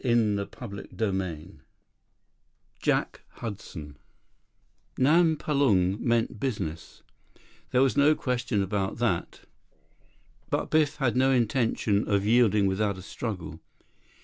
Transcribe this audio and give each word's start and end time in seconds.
31 0.03 0.49
CHAPTER 0.87 1.11
V 1.13 1.59
Jack 2.81 3.21
Hudson 3.33 3.97
Nam 4.97 5.37
Palung 5.37 5.99
meant 5.99 6.39
business. 6.39 7.03
There 7.69 7.83
was 7.83 7.95
no 7.95 8.15
question 8.15 8.63
about 8.63 8.97
that. 8.97 9.41
But 10.49 10.71
Biff 10.71 10.95
had 10.95 11.15
no 11.15 11.29
intention 11.31 12.07
of 12.07 12.25
yielding 12.25 12.65
without 12.65 12.97
a 12.97 13.03
struggle. 13.03 13.59